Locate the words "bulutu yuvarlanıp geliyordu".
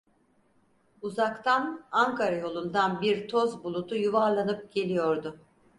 3.63-5.37